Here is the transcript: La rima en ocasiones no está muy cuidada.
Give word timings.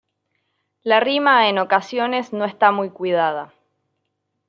La 0.81 0.99
rima 0.99 1.47
en 1.47 1.59
ocasiones 1.59 2.33
no 2.33 2.45
está 2.45 2.71
muy 2.71 2.89
cuidada. 2.89 3.53